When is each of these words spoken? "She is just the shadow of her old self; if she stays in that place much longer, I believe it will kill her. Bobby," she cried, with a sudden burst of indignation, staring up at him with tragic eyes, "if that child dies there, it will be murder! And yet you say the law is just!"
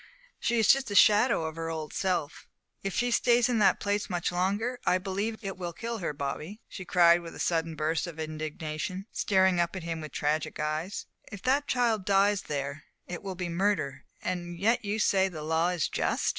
"She 0.39 0.57
is 0.57 0.67
just 0.67 0.87
the 0.87 0.95
shadow 0.95 1.43
of 1.43 1.55
her 1.57 1.69
old 1.69 1.93
self; 1.93 2.47
if 2.81 2.91
she 2.95 3.11
stays 3.11 3.47
in 3.47 3.59
that 3.59 3.79
place 3.79 4.09
much 4.09 4.31
longer, 4.31 4.79
I 4.83 4.97
believe 4.97 5.37
it 5.43 5.57
will 5.57 5.73
kill 5.73 5.99
her. 5.99 6.11
Bobby," 6.11 6.59
she 6.67 6.85
cried, 6.85 7.21
with 7.21 7.35
a 7.35 7.39
sudden 7.39 7.75
burst 7.75 8.07
of 8.07 8.19
indignation, 8.19 9.05
staring 9.11 9.59
up 9.59 9.75
at 9.75 9.83
him 9.83 10.01
with 10.01 10.11
tragic 10.11 10.59
eyes, 10.59 11.05
"if 11.31 11.43
that 11.43 11.67
child 11.67 12.03
dies 12.03 12.41
there, 12.41 12.85
it 13.05 13.21
will 13.21 13.35
be 13.35 13.47
murder! 13.47 14.03
And 14.23 14.57
yet 14.57 14.83
you 14.83 14.97
say 14.97 15.29
the 15.29 15.43
law 15.43 15.69
is 15.69 15.87
just!" 15.87 16.29